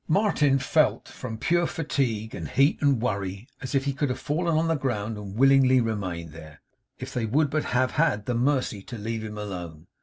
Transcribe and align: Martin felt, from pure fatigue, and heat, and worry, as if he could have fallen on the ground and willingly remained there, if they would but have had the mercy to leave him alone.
Martin 0.07 0.57
felt, 0.57 1.07
from 1.07 1.37
pure 1.37 1.67
fatigue, 1.67 2.33
and 2.33 2.47
heat, 2.47 2.75
and 2.81 2.99
worry, 2.99 3.47
as 3.61 3.75
if 3.75 3.85
he 3.85 3.93
could 3.93 4.09
have 4.09 4.17
fallen 4.17 4.57
on 4.57 4.67
the 4.67 4.73
ground 4.73 5.15
and 5.15 5.35
willingly 5.35 5.79
remained 5.79 6.31
there, 6.31 6.59
if 6.97 7.13
they 7.13 7.27
would 7.27 7.51
but 7.51 7.65
have 7.65 7.91
had 7.91 8.25
the 8.25 8.33
mercy 8.33 8.81
to 8.81 8.97
leave 8.97 9.23
him 9.23 9.37
alone. 9.37 9.85